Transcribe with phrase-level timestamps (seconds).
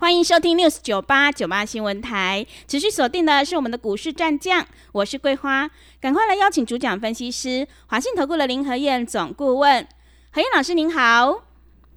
[0.00, 5.68] 欢迎收听 news 九八九八新闻台，持续锁定的是我们的股市战将，我是桂花，
[6.00, 9.84] 赶快来邀请主讲分析师华信投顾的林和燕总顾问，
[10.30, 11.42] 何燕老师您好，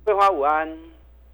[0.03, 0.67] 桂花午安，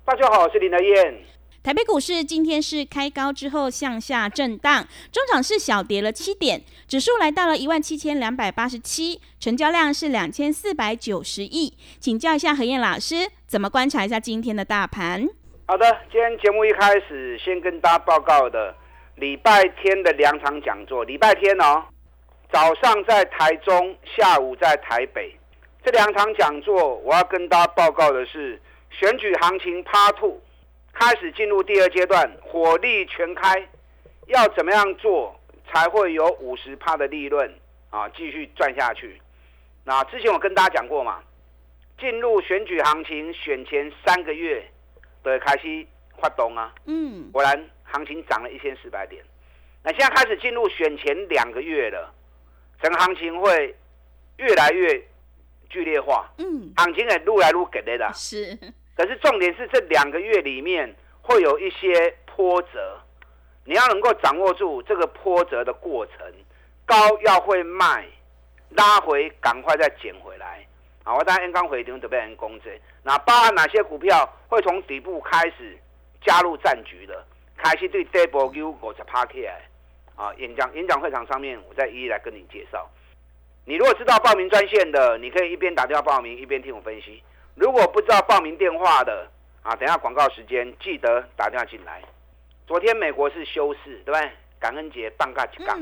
[0.03, 1.23] 大家好，我是林和燕。
[1.63, 15.29] 台北股市今天是开高之后向下震荡，中场是小跌了七点，指数来到了一万七千两百八十七，成交量是两千四百九十亿，请教一下何燕老师，怎么观察一下今天的大盘？
[15.69, 18.73] 好的，今天节目一开始先跟大家报告的，
[19.15, 21.03] 礼拜天的两场讲座。
[21.03, 21.83] 礼拜天哦，
[22.49, 25.35] 早上在台中，下午在台北，
[25.83, 28.57] 这两场讲座，我要跟大家报告的是
[28.91, 30.39] 选举行情 Part Two
[30.93, 33.67] 开始进入第二阶段，火力全开，
[34.27, 35.37] 要怎么样做
[35.69, 37.53] 才会有五十趴的利润
[37.89, 38.07] 啊？
[38.15, 39.21] 继续赚下去。
[39.83, 41.19] 那之前我跟大家讲过嘛，
[41.99, 44.65] 进入选举行情选前三个月。
[45.27, 45.85] 对，开始
[46.21, 46.73] 发动啊！
[46.85, 49.21] 嗯，果然行情涨了一千四百点。
[49.83, 52.13] 那现在开始进入选前两个月了，
[52.81, 53.75] 整个行情会
[54.37, 55.05] 越来越
[55.69, 56.31] 剧烈化。
[56.37, 58.09] 嗯，行情也越来越给力的。
[58.13, 58.57] 是，
[58.95, 62.97] 可是重点是这两个月里面会有一些波折，
[63.65, 66.15] 你要能够掌握住这个波折的过程，
[66.85, 68.07] 高要会卖，
[68.69, 70.65] 拉回赶快再捡回来。
[71.07, 72.65] 啊，我当然刚回调，准备人攻击。
[73.01, 75.77] 那包含哪些股票会从底部开始
[76.21, 77.23] 加入战局的，
[77.55, 79.61] 开始对这波 U 股在趴起来？
[80.17, 82.85] 啊，演讲演讲会场上面，我再一一来跟你介绍。
[83.63, 87.23] 你如果知道报名专线的，你可以一边打电话报名，一边听我分析。
[87.55, 89.29] 如果不知道报名电话的，
[89.63, 92.03] 啊，等下广告时间记得打电话进来。
[92.65, 94.29] 昨天美国是休市，对不对？
[94.59, 95.79] 感恩节半价几杠。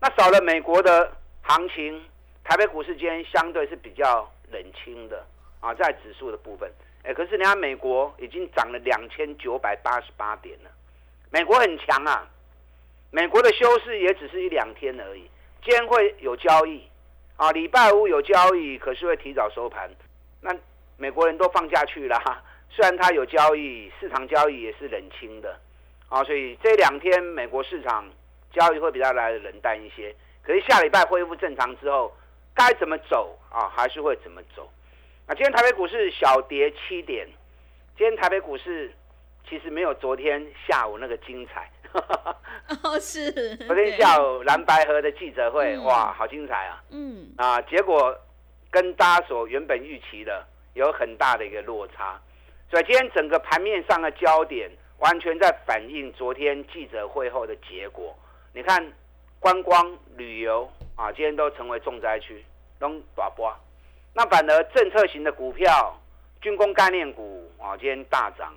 [0.00, 2.02] 那少了美国的行情，
[2.46, 5.26] 台北股市间相对是比较冷清的。
[5.58, 6.70] 啊，在指数的部分，
[7.02, 10.70] 哎，可是人家美国已经涨了两千九百八十八点了，
[11.30, 12.28] 美国很强啊，
[13.10, 15.28] 美国的休市也只是一两天而已，
[15.64, 16.86] 今天会有交易，
[17.36, 19.90] 啊，礼拜五有交易，可是会提早收盘，
[20.40, 20.54] 那
[20.98, 22.16] 美国人都放假去了，
[22.70, 25.58] 虽然它有交易，市场交易也是冷清的，
[26.08, 28.08] 啊，所以这两天美国市场
[28.52, 32.14] 交易会比较来的冷淡一些，可是下礼拜恢复正常之后，
[32.56, 34.68] 该怎么走啊，还是会怎么走。
[35.28, 37.28] 那今天台北股市小跌七点，
[37.96, 38.90] 今天台北股市
[39.48, 41.70] 其实没有昨天下午那个精彩。
[42.82, 43.30] 哦，是。
[43.66, 46.82] 昨天下午蓝白河的记者会，哇，好精彩啊！
[46.90, 47.28] 嗯。
[47.36, 48.16] 啊，结果
[48.70, 52.18] 跟大家所原本预期的有很大的一个落差，
[52.70, 58.16] 所以今天整个盘面上的焦点完全在反映昨天记者会后的结果。
[58.52, 58.92] 你看，
[59.40, 62.44] 观光旅游啊，今天都成为重灾区，
[62.80, 63.54] 拢大波。
[64.14, 65.94] 那反而政策型的股票、
[66.40, 68.48] 军工概念股啊，今天大涨；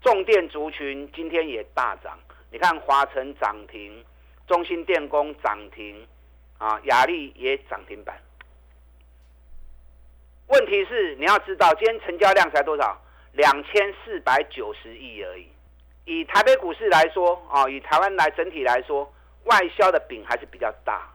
[0.00, 2.18] 重电族群今天也大涨。
[2.50, 4.04] 你看华晨涨停，
[4.46, 6.06] 中心电工涨停，
[6.58, 8.16] 啊，雅力也涨停板。
[10.46, 12.98] 问题是你要知道，今天成交量才多少？
[13.32, 15.46] 两千四百九十亿而已。
[16.06, 19.12] 以台北股市来说，啊，以台湾来整体来说，
[19.44, 21.08] 外销的饼还是比较大，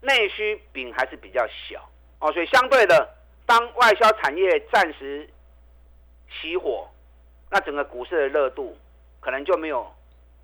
[0.00, 1.88] 内需饼还是比较小。
[2.20, 3.08] 哦，所以相对的，
[3.46, 5.28] 当外销产业暂时
[6.30, 6.88] 熄火，
[7.50, 8.76] 那整个股市的热度
[9.20, 9.92] 可能就没有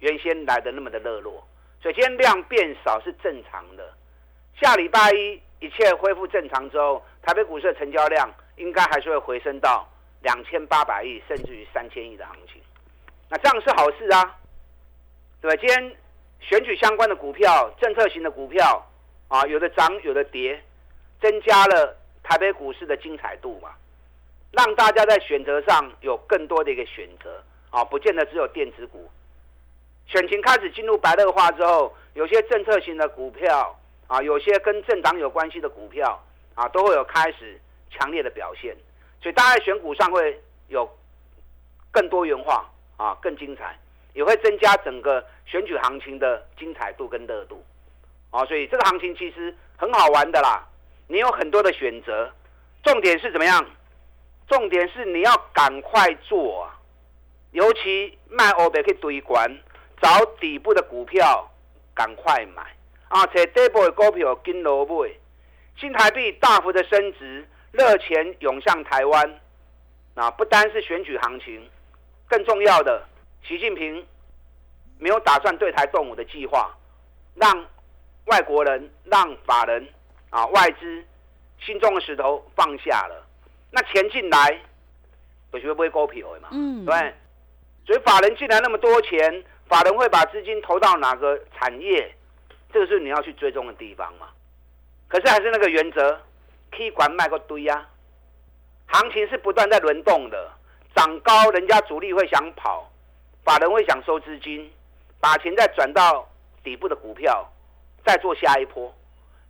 [0.01, 1.47] 原先来的那么的热络。
[1.81, 3.93] 所以今天量变少是正常的。
[4.61, 9.89] 下礼拜一一切恢复正常之后，台北股市的成交量应该还是会回升到
[10.23, 12.61] 两千八百亿甚至于三千亿的行情。
[13.29, 14.37] 那这样是好事啊，
[15.41, 15.57] 对吧？
[15.61, 15.97] 今天
[16.41, 18.87] 选举相关的股票、政策型的股票
[19.29, 20.63] 啊，有的涨，有的跌。
[21.21, 23.71] 增加了台北股市的精彩度嘛，
[24.53, 29.11] 让大家在选择上有更多的一个选择啊，不见得只有电子股。
[30.07, 33.77] 选情开始进入白热化之后，有些政策型的股票
[34.07, 36.23] 啊，有些跟政党有关系的股票
[36.55, 37.61] 啊，都会有开始
[37.91, 38.77] 强烈的表现，
[39.21, 40.89] 所以大家选股上会有
[41.91, 42.65] 更多元化
[42.97, 43.77] 啊，更精彩，
[44.19, 47.65] 也会增加整个选举行情的精彩度跟热度
[48.31, 50.67] 啊，所以这个行情其实很好玩的啦。
[51.07, 52.29] 你有很多的选择，
[52.83, 53.65] 重点是怎么样？
[54.49, 56.75] 重点是你要赶快做啊！
[57.53, 59.49] 尤其卖欧贝可以堆关，
[60.03, 60.09] 找
[60.41, 61.49] 底部的股票
[61.95, 62.63] 赶快买
[63.09, 65.13] 啊，找底部的股票跟落买，
[65.77, 69.41] 新台币大幅的升值，热钱涌向台湾，
[70.17, 71.71] 啊，不单是选举行情，
[72.27, 73.07] 更重要的，
[73.49, 74.07] 习近平
[74.99, 76.71] 没有打算对台动武的计划，
[77.35, 77.67] 让
[78.27, 79.89] 外国人、让法人
[80.29, 81.03] 啊外资
[81.59, 83.27] 心中的石头放下了，
[83.71, 84.61] 那钱进来，
[85.51, 87.15] 我就会买股票的嘛，嗯，对，
[87.87, 92.15] 所以法人进来那么多钱，法人会把资金投到哪个产业？
[92.71, 94.29] 这个是你要去追踪的地方嘛。
[95.09, 96.21] 可是还是那个原则，
[96.71, 97.89] 可以管卖个堆呀。
[98.89, 100.53] 行情是不断在轮动的，
[100.95, 102.91] 涨高人家主力会想跑，
[103.49, 104.71] 法人会想收资金，
[105.19, 106.29] 把钱再转到
[106.63, 107.51] 底部的股票，
[108.05, 108.95] 再做下一波。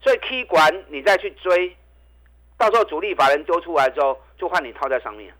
[0.01, 1.75] 所以 K 管你再去追，
[2.57, 5.33] 到时候主力法人丢出来之后，就换你套在上面。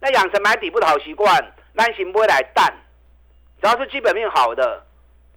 [0.00, 1.40] 那养成买底部的好习惯，
[1.74, 2.74] 耐心不会来淡，
[3.60, 4.84] 只要是基本面好的。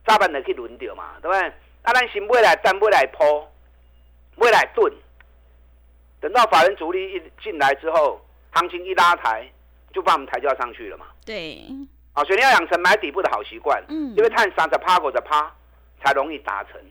[0.04, 1.48] 早晚的去轮掉嘛，对不对？
[1.84, 3.24] 啊，咱先买来淡，不会来抛，
[4.36, 4.92] 买来炖，
[6.20, 8.20] 等到法人主力一进来之后，
[8.52, 9.48] 行情一拉抬，
[9.94, 11.06] 就把我们抬轿上去了嘛。
[11.24, 11.64] 对，
[12.16, 15.54] 啊，所以你要养成买底部的好习惯，嗯因为探三十趴、五十趴
[16.04, 16.82] 才容易达成。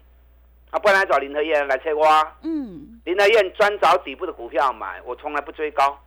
[0.70, 2.36] 啊，不然来找林和燕来催我啊。
[2.42, 5.98] 嗯，林和燕专找底部的股票买，我从来不追高，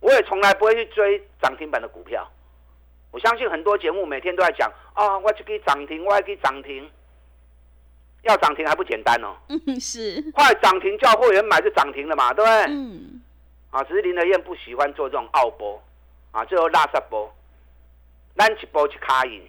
[0.00, 2.26] 我也从来不会去追涨停板的股票。
[3.10, 6.88] 我相信很多节目每天都在讲啊，我就可以涨停，我还可以涨停。
[8.22, 12.64] 要涨停还不简单哦，嗯，是，快涨停叫会员买就涨停了嘛，对不对？
[12.74, 13.22] 嗯，
[13.70, 15.80] 啊，只是林德燕不喜欢做这种傲波，
[16.32, 17.32] 啊，最后拉萨波，
[18.38, 19.42] 咱一波去卡赢。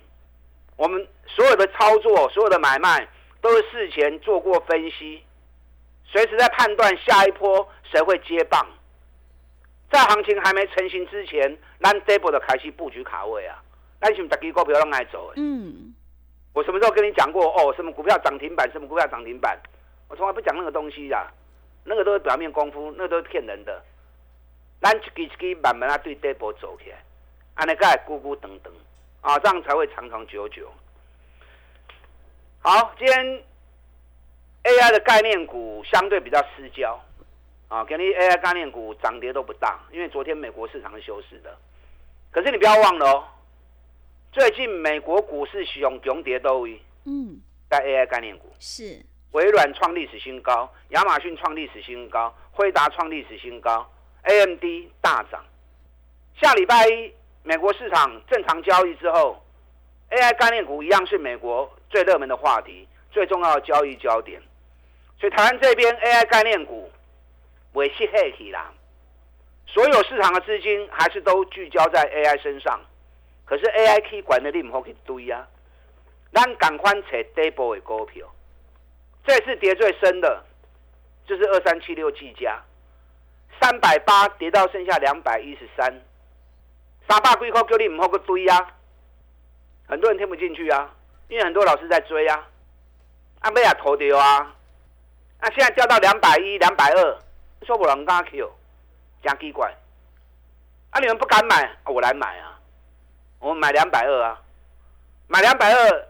[0.75, 3.07] 我们所有的操作、所有的买卖
[3.39, 5.23] 都是事前做过分析，
[6.05, 8.67] 随时在判断下一波谁会接棒。
[9.91, 13.61] 在行情还没成型之前，咱这波的开始布局卡位啊，
[14.01, 15.41] 咱是不是大家股票拢爱走的？
[15.41, 15.93] 嗯，
[16.53, 17.73] 我什么时候跟你讲过哦？
[17.75, 19.59] 什么股票涨停板，什么股票涨停板？
[20.07, 21.31] 我从来不讲那个东西的，
[21.83, 23.83] 那个都是表面功夫，那个都是骗人的。
[24.81, 27.03] 咱一支一支慢慢啊对底部走起来，
[27.59, 28.73] 安尼才会咕咕等等
[29.19, 30.71] 啊，这样才会长长久久。
[32.59, 33.43] 好，今天
[34.63, 36.97] AI 的概念股相对比较失焦
[37.67, 41.53] 啊，给你 AI 概念股涨跌都不大，因为昨天美国市场是休市的。
[42.31, 43.27] 可是你不要忘了哦，
[44.31, 53.85] 最近美国股市熊熊跌都位嗯，在 AI 概念股，是，微软创历史新高，亚马逊创历史新高，辉达创历史新高
[54.23, 54.63] ，AMD
[55.01, 55.43] 大涨。
[56.41, 57.13] 下礼拜一
[57.49, 59.43] 美国市场正常交易之后
[60.11, 64.39] ，AI 概念股一样是美国最热门的话题，最重要的交易焦点。
[65.19, 66.91] 所以台湾这边 AI 概念股
[67.73, 68.71] 尾气黑起啦，
[69.65, 72.79] 所有市场的资金还是都聚焦在 AI 身上。
[73.45, 75.47] 可是 AI 可以管的你唔好去堆啊，
[76.31, 78.27] 咱赶快找底部的股票。
[79.25, 80.45] 这次跌最深的，
[81.25, 82.61] 就是二三七六技嘉，
[83.59, 85.91] 三百八跌到剩下两百一十三，
[87.09, 88.71] 三百几块叫你唔好去堆啊！
[89.87, 90.93] 很多人听不进去啊，
[91.27, 92.47] 因为很多老师在追啊，
[93.39, 94.55] 阿妹也投掉啊，
[95.41, 97.19] 那、现在掉到两百一、两百二，
[97.65, 98.51] 说不人敢 Q，
[99.23, 99.75] 真奇怪。
[100.91, 102.59] 啊，你们不敢买，啊我来买啊，
[103.39, 104.39] 我买两百二啊，
[105.27, 106.07] 买两百二，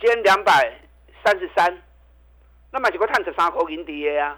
[0.00, 0.80] 今天两百
[1.22, 1.80] 三十三。
[2.72, 4.36] 那么几个探十三块银底的啊，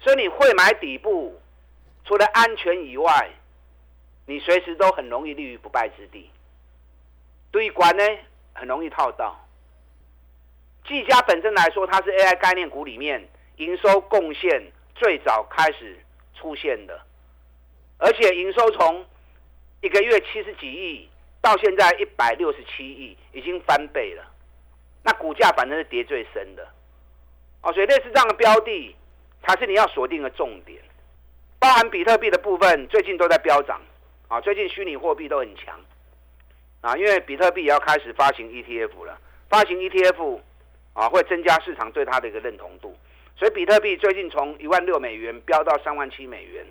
[0.00, 1.40] 所以你会买底部，
[2.04, 3.30] 除了安全以外，
[4.26, 6.30] 你随时都很容易立于不败之地。
[7.50, 8.02] 对管呢，
[8.52, 9.40] 很容易套到。
[10.86, 15.98] 技嘉本身来说，它是 AI 概念股里面营收贡献最早开始
[16.34, 17.00] 出现的，
[17.98, 19.04] 而且营收从
[19.80, 21.08] 一个月七十几亿
[21.40, 24.24] 到现在一百六十七亿，已经翻倍了。
[25.02, 26.68] 那股价反正是跌最深的。
[27.62, 28.94] 哦，所以类似这样的标的
[29.42, 30.80] 才是你要锁定的重点，
[31.58, 33.80] 包含比特币的部分，最近都在飙涨
[34.28, 35.78] 啊，最近虚拟货币都很强
[36.80, 39.18] 啊，因为比特币也要开始发行 ETF 了，
[39.48, 40.40] 发行 ETF
[40.94, 42.96] 啊会增加市场对它的一个认同度，
[43.36, 46.66] 所以比特币最近从一万六美元飙到三万七美元，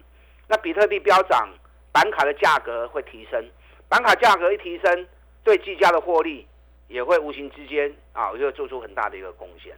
[0.47, 1.49] 那比特币飙涨，
[1.93, 3.43] 板卡的价格会提升，
[3.87, 5.07] 板卡价格一提升，
[5.43, 6.45] 对技嘉的获利
[6.89, 9.73] 也会无形之间啊，就会做出很大的一个贡献。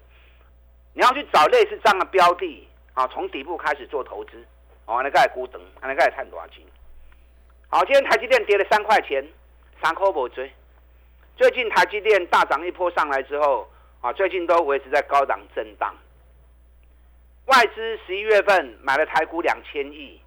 [0.93, 4.43] 你要去找类似这样的标的啊，从底部开始做投资，
[4.85, 6.63] 哦，那个股等，那个探多少钱？
[7.69, 9.25] 好，今天台积电跌了三块钱，
[9.83, 10.49] 三块不追。
[11.35, 13.69] 最近台积电大涨一波上来之后，
[13.99, 15.93] 啊，最近都维持在高档震荡。
[17.47, 20.19] 外资十一月份买了台股两千亿，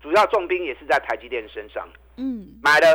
[0.00, 1.86] 主要重兵也是在台积电身上，
[2.16, 2.86] 嗯，买了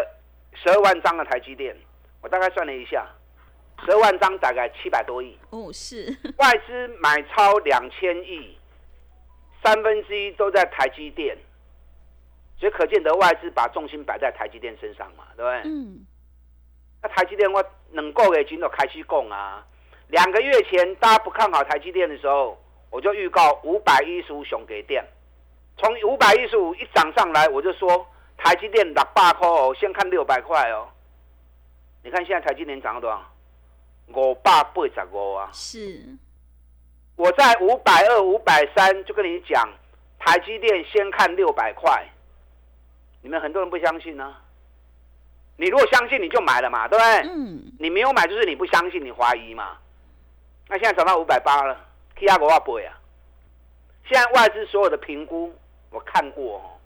[0.54, 1.78] 十二万张的台积电。
[2.22, 3.08] 我大概算了一下，
[3.86, 5.38] 十二万张大概七百多亿。
[5.52, 8.58] 哦，是外资买超两千亿，
[9.64, 11.38] 三分之一都在台积电，
[12.60, 15.72] 所以可见得外资把重心摆在台积电身上嘛，对不对？
[15.72, 16.06] 嗯，
[17.02, 19.64] 那台积电我能够给金都开始供啊。
[20.08, 22.58] 两个月前大家不看好台积电的时候，
[22.90, 25.06] 我就预告五百一十五熊给电，
[25.78, 30.88] 从五百一十五一涨上来，我就说台积电六百块哦，先看六百块哦。
[32.04, 33.22] 你看现在台积电涨了多少？
[34.16, 35.50] 五百八十五啊！
[35.52, 36.02] 是
[37.18, 39.70] 我在五百二、五百三就跟你讲，
[40.18, 42.08] 台积电先看六百块。
[43.28, 44.34] 你们很多人不相信呢、
[45.58, 47.30] 你如果相信，你就买了嘛，对不对？
[47.30, 49.78] 嗯，你没有买，就是你不相信，你怀疑嘛。
[50.70, 51.78] 那现在涨到五百八了
[52.16, 52.98] ，K 压五万倍啊！
[54.10, 55.54] 现在外资所有的评估，
[55.90, 56.80] 我看过哦，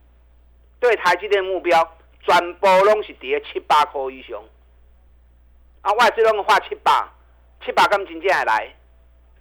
[0.80, 1.88] 对台积电目标，
[2.22, 4.42] 全部拢是跌七八块以上。
[5.82, 7.08] 啊，外资拢画七百，
[7.64, 8.76] 七百刚真正会来，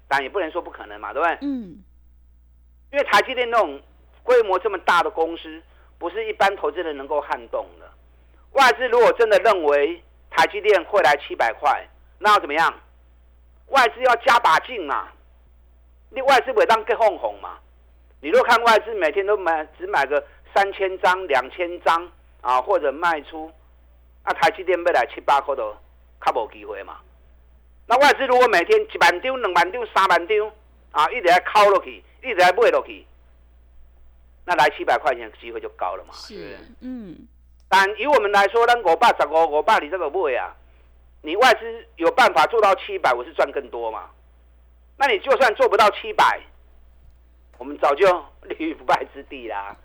[0.07, 1.39] 但也不能说不可能嘛，对不对？
[1.41, 1.83] 嗯，
[2.93, 3.81] 因为台积电那种
[4.23, 5.63] 规模这么大的公司，
[6.01, 7.87] 不是一般投资人能够撼动的。
[8.53, 11.87] 外资如果真的认为台积电会来七百块，
[12.19, 12.75] 那要怎么样？
[13.67, 15.09] 外资要加把劲嘛。
[16.09, 17.59] 你外资不当给哄哄嘛？
[18.21, 23.53] 你如果看外资每天都买只买个三千张、两千张啊，或者卖出，
[24.25, 25.77] 那台积电要来七八块都
[26.25, 26.97] 较无机会嘛。
[27.87, 30.53] 那外资如果每天一万张、两万张、三万张
[30.93, 33.07] 啊，一直在敲落去，一直在买落去，
[34.51, 36.13] 那来七百块钱的机会就高了嘛。
[36.13, 37.17] 是，嗯，
[37.69, 40.53] 但以我们来说，咱五百十五、我爸你这个买啊，
[41.23, 44.11] 你外资有办法做到七百，我是赚更多嘛。
[44.99, 46.41] 那你就算做不到七百，
[47.59, 48.09] 我们早就
[48.43, 49.77] 立于不败之地啦。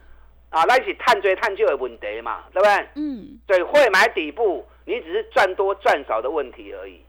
[0.49, 2.87] 啊，那一起探追探究的问题嘛，对不对？
[2.95, 6.99] 嗯，对，会买底部，你只是赚多赚少的问题而已。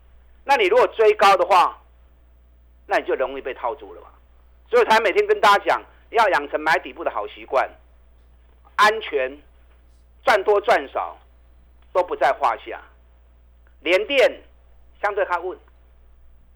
[0.44, 1.80] 那你如果追高的话，
[2.86, 4.08] 那你就容易被套住了嘛。
[4.68, 7.68] 所以才每天跟大家讲，要养成买底部的好习惯，
[8.76, 9.36] 安全，
[10.24, 11.16] 赚多赚少
[11.92, 12.80] 都不在话下。
[13.80, 14.42] 联电
[15.00, 15.58] 相对看稳，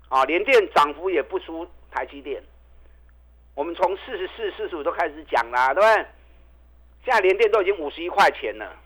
[0.09, 2.43] 啊，联电涨幅也不输台积电。
[3.55, 6.07] 我们从四十四、四十五都开始讲啦，对不对？
[7.05, 8.77] 现在联电都已经五十一块钱了，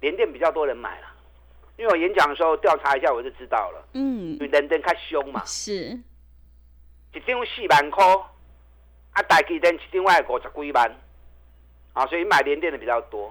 [0.00, 1.06] 联电比较多人买了，
[1.76, 5.98] 因为我演讲的时候调查一下我就知道了，嗯因为，联电较凶嘛，是，
[7.12, 8.04] 一张四万块，
[9.12, 10.90] 啊，大机电一张外五十几万，
[11.92, 13.30] 啊，所以买联电的比较多。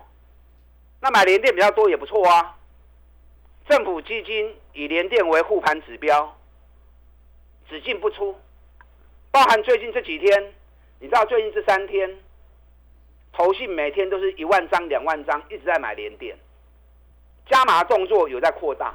[0.99, 2.55] 那买联电比较多也不错啊。
[3.67, 6.37] 政府基金以联电为护盘指标，
[7.67, 8.39] 只进不出，
[9.31, 10.53] 包含最近这几天，
[10.99, 12.19] 你知道最近这三天，
[13.33, 16.37] 投信每天都是一万张、两万张，一直在买联电，
[17.49, 18.93] 加码动作有在扩大，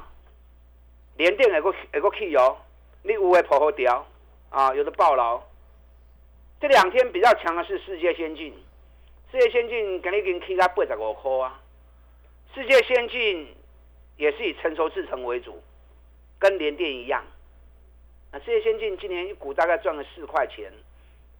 [1.17, 2.57] 联电有个有个 key 哦，
[3.03, 4.05] 你有的破好掉
[4.49, 5.41] 啊，有的爆牢。
[6.59, 8.51] 这两天比较强的是世界先进，
[9.31, 11.61] 世界先进今日已经起到八十五块啊。
[12.55, 13.55] 世界先进
[14.17, 15.61] 也是以成熟制程为主，
[16.39, 17.23] 跟联电一样。
[18.31, 20.71] 那世界先进今年一股大概赚了四块钱，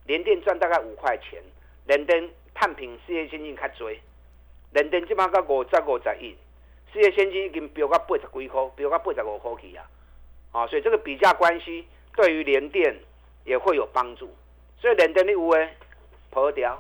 [0.06, 1.42] 联电赚大概五块钱，
[1.88, 3.90] 联电探平世界先进较多，
[4.74, 6.36] 联电即马到五十五十亿，
[6.94, 9.90] 世界先进已经飙到八十几块，飙到八十五块去啊！
[10.52, 12.96] 啊，所以这个比价关系对于联电
[13.46, 14.30] 也会有帮助。
[14.80, 15.70] 所以联电的有诶
[16.30, 16.78] 破掉。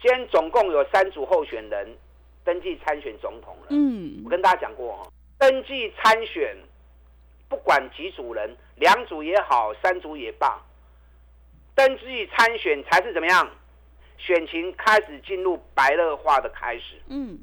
[0.00, 1.96] 今天总共有三组候选人
[2.44, 3.66] 登记参选总统了。
[3.70, 6.56] 嗯我，跟大家讲过哈，登记参选，
[7.48, 10.60] 不管几组人，两组也好，三组也罢，
[11.74, 13.50] 登记参选才是怎么样？
[14.16, 16.96] 选情开始进入白热化的开始。
[17.08, 17.36] 嗯，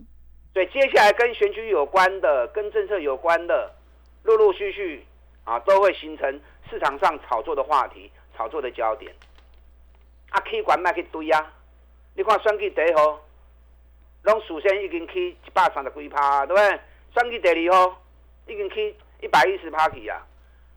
[0.53, 3.71] 所以接下来跟选举有关的、跟政策有关的，
[4.23, 5.05] 陆陆续续
[5.43, 9.13] 啊，都会形成市场上炒作的话题、炒作的焦点。
[10.29, 11.53] 啊，起管卖去堆啊！
[12.15, 13.19] 你看选举第一号，
[14.23, 16.79] 拢首先已经去一百三十几趴，对不对？
[17.13, 18.01] 选举第二号
[18.47, 20.25] 已经去一百一十趴起啊！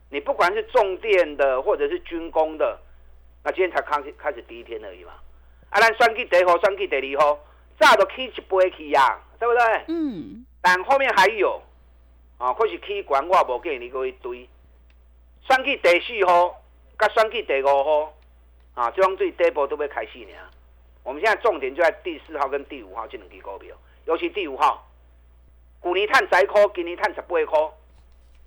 [0.09, 2.77] 你不管是重电的或者是军工的，
[3.43, 5.13] 那今天才开始开始第一天而已嘛。
[5.69, 7.39] 啊，咱选举第一号、选举第二号，
[7.79, 9.85] 早都起一杯去呀，对不对？
[9.87, 11.61] 嗯，但后面还有，
[12.37, 14.47] 啊，可是起管我无建议你去堆。
[15.47, 16.61] 选举第四号，
[16.97, 18.13] 甲选去第五号，
[18.73, 20.33] 啊，这种对底部都要开始呢。
[21.03, 23.75] 我们现在重点就在第四号跟第五号这两支股票，
[24.05, 24.87] 尤其第五号，
[25.83, 27.59] 去年探十块，今年探十八块，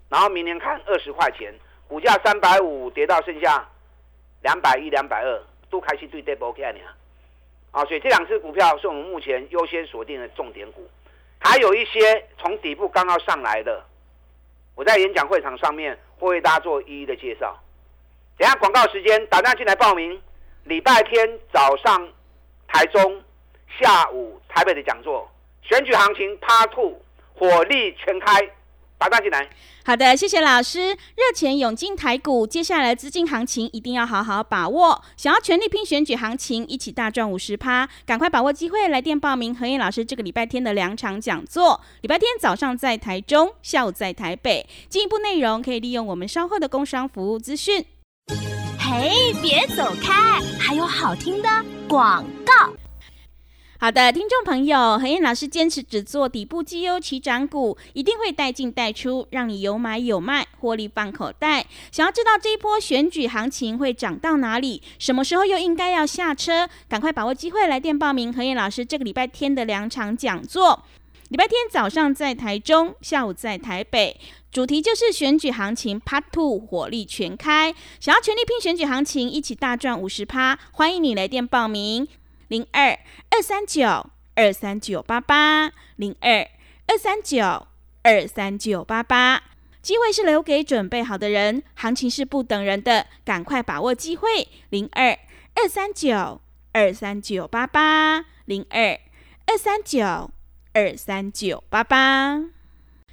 [0.09, 1.55] 然后明年看二十块钱，
[1.87, 3.69] 股价三百五跌到剩下
[4.43, 6.81] 两百一、两百二，都开始对底部起来呢。
[7.71, 10.89] 啊，所以这两只股票是我们目前优先锁定的重点股。
[11.39, 13.85] 还有一些从底部刚刚上来的，
[14.75, 17.57] 我在演讲会场上面会为大家做一一的介绍。
[18.39, 20.19] 等下广告时间，打电话进来报名。
[20.65, 22.09] 礼拜天早上
[22.69, 23.21] 台中，
[23.81, 25.29] 下午台北的讲座，
[25.63, 27.01] 选举行情 Part Two，
[27.35, 28.49] 火力全开。
[29.01, 29.49] 打大进来，
[29.85, 30.89] 好的，谢谢老师。
[30.89, 35.01] 热钱涌进台股，接下来资金行情一定要好好把握。
[35.17, 41.81] 想要全力拼选举行情，一起大赚五十趴，赶快把握机会，来电报名何燕老师这个礼拜天的两场讲座。
[42.01, 44.69] 礼拜天早上在台中，下午在台北。
[44.89, 47.87] 进一步内容可以利用我们稍后的工商服务资讯。
[48.79, 51.49] 嘿，别走开，还有好听的
[51.89, 52.73] 广告。
[53.81, 61.65] 好的，听众朋友，何燕老师坚持只做底部绩优起涨股，一定会带进带出，让你有买有卖，获利放口袋。
[61.93, 66.69] 想要知道这一波选举行情会涨到哪里，什么时候又应该要下车？
[66.89, 70.85] 赶快把握机会来电报名何燕老师这个礼拜天的两场讲座。
[71.29, 74.19] 礼拜天早上在台中，下午在台北，
[74.51, 77.75] 主题就是选举行情 Part Two，火力全开。
[78.01, 82.09] 想要全力拼选举行情，一起大赚五十趴，欢迎你来电报名。
[82.49, 82.99] 零二
[83.31, 86.49] 二三九二三九八八，零二
[86.87, 87.67] 二三九
[88.03, 89.43] 二三九八八，
[89.83, 94.49] 机会是留给准备好的人，行情是不等人的，赶快把握机会。
[94.71, 95.11] 零二
[95.57, 96.41] 二三九
[96.73, 98.99] 二三九八八，零二
[99.47, 100.31] 二三九
[100.73, 102.58] 二三九八八。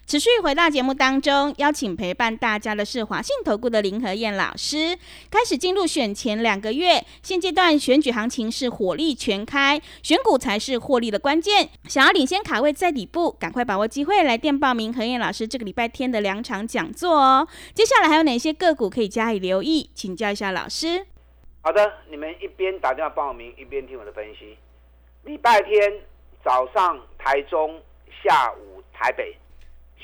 [0.07, 4.95] 持续回到节目当中，邀请陪伴大家的是华信投顾的林和燕老师。
[5.31, 11.69] 开始进入选前两个月，现阶段选举行情是火力全开，选股才是获利的关键。
[11.85, 17.47] 想要领先卡位在底部，赶快把握机会来电报名和燕老师这个礼拜天的两场讲座哦。
[17.74, 19.89] 接下来还有哪些个股可以加以留意？
[19.95, 21.07] 请教一下老师。
[21.62, 24.55] 好的，你们一边打电话报名，一边听我的分析。
[25.24, 25.93] 礼拜天
[26.43, 27.81] 早上台中，
[28.24, 29.35] 下午台北。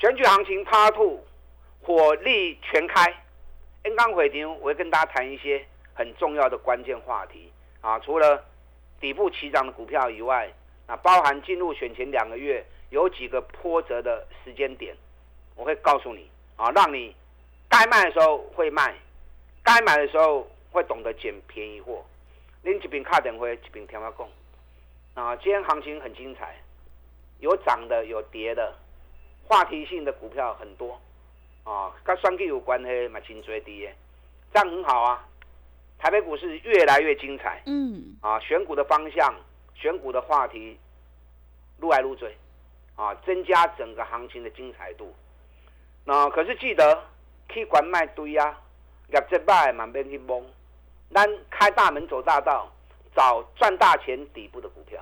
[0.02, 1.20] 选举行情 Part Two，
[1.80, 3.14] 火力全开。
[3.84, 8.00] N 刚回庭，我会跟大家谈一些很重要的关键话题啊。
[8.00, 8.44] 除了
[9.00, 10.52] 底部起涨的股票以外，
[10.88, 14.92] 那包含进入选前两个月有几个波折的时间点，
[15.54, 17.14] 我会告诉你啊，让你
[17.68, 18.96] 该卖的时候会卖，
[19.62, 22.04] 该买的时候会懂得捡便宜货。
[22.64, 25.36] 拎一边卡电话，一边听我讲啊。
[25.36, 26.56] 今天行情很精彩，
[27.38, 28.74] 有涨的，有跌的。
[29.44, 31.00] 话题性的股票很多，
[31.64, 33.94] 啊，跟双 K 有关系，嘛，真追低耶，
[34.52, 35.26] 这样很好啊。
[35.98, 39.34] 台北股市越来越精彩，嗯，啊，选股的方向、
[39.74, 40.78] 选股的话题，
[41.78, 42.34] 撸来撸追，
[42.96, 45.14] 啊，增加整个行情的精彩度。
[46.04, 47.04] 那可是记得
[47.48, 48.58] 去管卖堆啊，
[49.12, 50.44] 业绩摆满边去蒙，
[51.12, 52.68] 咱开大门走大道，
[53.14, 55.00] 找赚大钱底部的股票。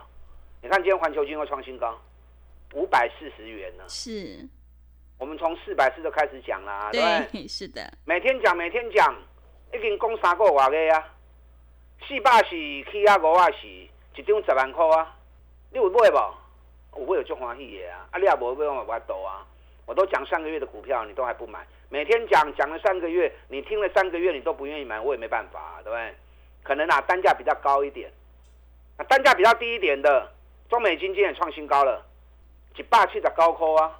[0.61, 1.98] 你看今天环球金会创新高。
[2.74, 3.85] 五百四十元呢？
[3.88, 4.48] 是，
[5.18, 7.46] 我们从四百四就开始讲啦，对不对？
[7.48, 9.14] 是的，每天讲，每天讲，
[9.72, 11.14] 已经讲三个月个啊。
[12.09, 12.50] 四百是
[12.90, 15.16] 起啊，五啊是，一张十万块啊。
[15.70, 16.16] 你有买不？
[16.98, 18.09] 有买有足欢喜的啊！
[18.11, 19.46] 啊，你也无买我我多啊。
[19.87, 21.64] 我都讲上个月的股票，你都还不买。
[21.88, 26.14] 每天讲讲了三个月，你听了三个月，你都不愿意买，我也没办法，对不对？
[26.62, 28.11] 可能啊，单价比较高一点，
[28.96, 30.33] 啊，单价比较低一点的，
[30.68, 32.04] 中美金今天创新高了。
[32.76, 33.98] 一百七十九块啊！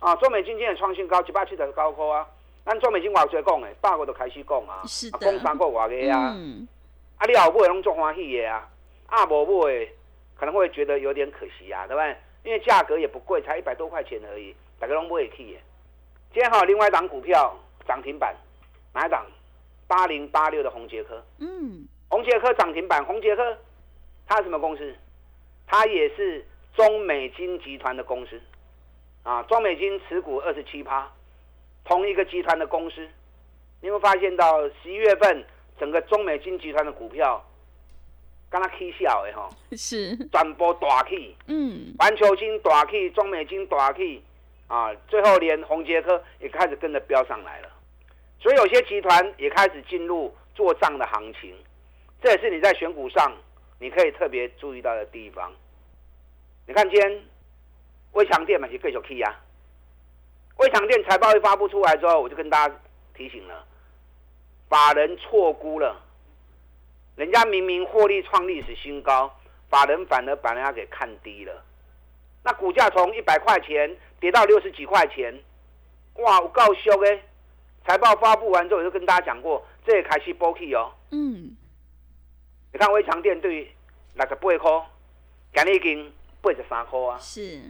[0.00, 2.26] 啊，中美金今日创新高，一百七十九块啊！
[2.64, 4.82] 咱中美金偌侪讲诶，百个都开始讲啊，
[5.20, 6.36] 讲三个外个啊！
[7.18, 8.68] 啊，你后尾拢做欢喜的啊！
[9.06, 9.88] 啊，无买
[10.36, 12.16] 可能会觉得有点可惜啊，对不对？
[12.42, 15.58] 因为价格也不贵，才一百多块钱而已，大家拢买起的。
[16.32, 17.54] 今天还有另外一档股票
[17.86, 18.34] 涨停板，
[18.92, 19.24] 哪一档？
[19.86, 21.22] 八零八六的红杰科。
[21.38, 21.86] 嗯。
[22.08, 23.56] 红杰科涨停板，红杰科，
[24.26, 24.94] 它什么公司？
[25.66, 26.44] 它也是。
[26.76, 28.40] 中美金集团的公司，
[29.22, 31.10] 啊，中美金持股二十七趴，
[31.84, 33.06] 同一个集团的公司，
[33.80, 35.44] 你会发现到十一月份
[35.78, 37.44] 整个中美金集团的股票，
[38.48, 40.16] 刚刚 K 小的哈， 是。
[40.28, 44.22] 转播大 K，嗯，环球金大 K，中美金大 K，
[44.68, 47.68] 啊，最后连红杰科也开始跟着飙上来了，
[48.40, 51.54] 所以有些集团也开始进入做账的行情，
[52.22, 53.32] 这也是你在选股上
[53.78, 55.52] 你可以特别注意到的地方。
[56.66, 57.22] 你看今天
[58.12, 59.40] 微强电嘛是继续 K 啊，
[60.58, 62.74] 微强电财报一发布出来之后，我就跟大家
[63.12, 63.66] 提醒了，
[64.68, 66.00] 法人错估了，
[67.16, 69.36] 人家明明获利创历史新高，
[69.68, 71.64] 法人反而把人家给看低了，
[72.44, 75.36] 那股价从一百块钱跌到六十几块钱，
[76.18, 77.22] 哇，我告诉哎，
[77.84, 81.56] 财报发布完之后，我就跟大家讲过，这也开始波 K 哦，嗯，
[82.72, 83.74] 你看微强电对
[84.14, 84.86] 六十八块，
[85.52, 86.12] 今日已经。
[86.42, 87.60] 八十三块啊，是，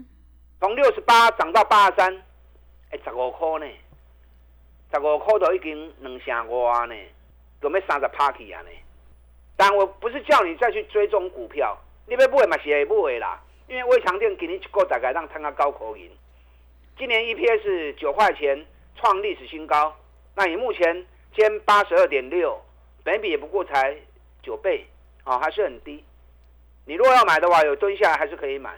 [0.60, 2.22] 从六十八涨到八十三，
[2.90, 3.66] 哎，十五块呢。
[4.92, 6.94] 十五块都已经两成五啊呢，
[7.60, 8.68] 准备三十趴去啊呢。
[9.56, 16.10] 但我不是叫你再去追踪股票，你要买嘛是会买啦，因为微强电今年一个大概让摊个高口银，
[16.98, 19.94] 今年 EPS 九块钱创历史新高，
[20.34, 21.06] 那你目前
[21.36, 22.60] 兼八十二点六，
[23.04, 23.96] 本比也不过才
[24.42, 24.84] 九倍，
[25.24, 26.02] 哦，还是很低。
[26.90, 28.76] 你如果要买的话，有蹲下来还是可以买，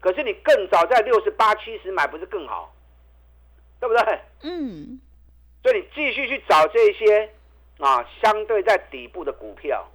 [0.00, 2.74] 可是你更早在六十八、七十买不是更好？
[3.78, 4.20] 对不对？
[4.44, 4.98] 嗯。
[5.62, 7.30] 所以你继续去找这些
[7.78, 9.86] 啊，相对在底部的股票，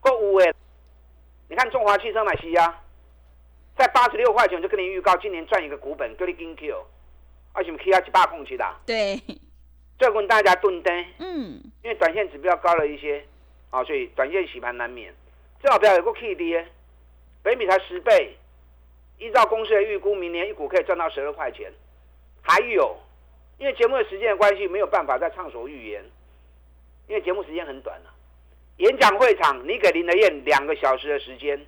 [0.00, 0.54] 够五位。
[1.48, 2.82] 你看中华汽车买西呀，
[3.78, 6.84] 在八十六块钱我就跟你预告，今年赚一个股本，给你金 Q，
[7.54, 8.76] 而且 K 压一百空去的。
[8.84, 9.18] 对。
[9.98, 11.02] 再跟大家蹲单。
[11.18, 11.62] 嗯。
[11.82, 13.24] 因为短线指标高了一些，
[13.70, 15.14] 啊，所以短线洗盘难免。
[15.62, 16.62] 最好不要有个 K D。
[17.42, 18.36] 北米才十倍，
[19.18, 21.72] 依照公司的预估，明年一股可以赚到十二块钱。
[22.42, 22.96] 还有，
[23.58, 26.04] 因为节目的时间的关系，没有办法再畅所欲言，
[27.08, 28.10] 因为节目时间很短了。
[28.78, 31.66] 演讲会场，你给林德燕两个小时的时间，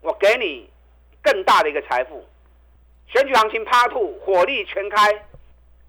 [0.00, 0.68] 我给你
[1.22, 2.24] 更大的一个财富。
[3.06, 5.24] 选举行情趴兔火力全开，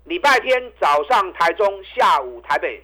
[0.06, 2.82] 礼拜天早上台中，下午台北。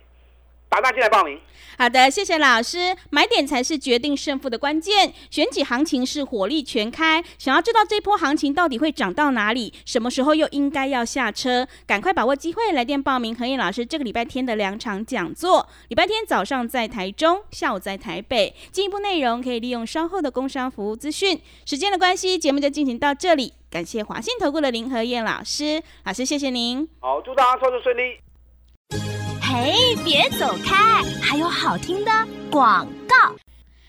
[0.71, 1.37] 打大进来报名。
[1.77, 2.95] 好的，谢谢老师。
[3.09, 7.21] 买点才是决定胜负的关键，选举行情是火力全开。
[7.37, 15.67] 想要知道这波行情到底会涨到哪里，什么时候又应该要下车，赶快把握机会，来电报名何燕老师这个礼拜天的两场讲座。
[15.89, 18.55] 礼拜天早上在台中，下午在台北。
[18.71, 21.41] 进一步内容可以利用稍后的工商服务资讯。
[21.65, 23.53] 时间的关系，节目就进行到这里。
[23.69, 26.87] 感谢华信投顾的林和燕老师，老师谢谢您。
[26.99, 29.20] 好，祝大家操作顺利。
[29.53, 31.03] 嘿，别走开！
[31.21, 32.11] 还有好听的
[32.49, 33.35] 广告。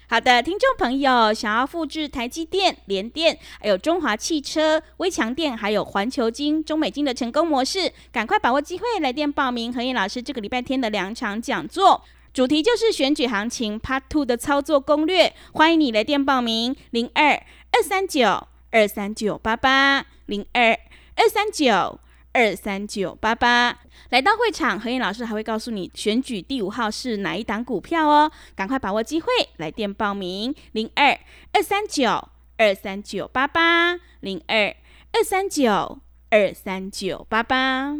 [0.08, 12.02] 好的，听众朋友，想要复制台积电、联电、还有中华汽车、微强电、还有环球金、中美金的成功模式，赶快把握机会，来电报名何燕老师这个礼拜天的两场讲座，
[12.34, 15.32] 主题就是选举行情 Part Two 的操作攻略。
[15.52, 20.76] 欢迎你来电报名：零二二三九二三九八八零二
[21.14, 22.00] 二三九。
[22.32, 29.26] 二三九八八，来到会场，何燕老师还会告诉你选举第五号是哪一档股票哦，赶快把握机会，
[29.58, 31.18] 来电报名零二
[31.52, 34.74] 二三九二三九八八零二
[35.12, 37.94] 二三九二三九八八。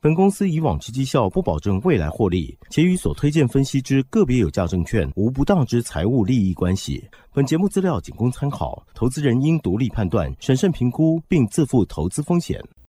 [0.00, 7.04] 本公司以往之绩效不保证未来获利，且与所推荐分析之个别有价证券无不当之财务利益关系。
[7.34, 12.62] 本节目资料仅供参考，投资人应独立判断、审慎评估，并自负投资风险。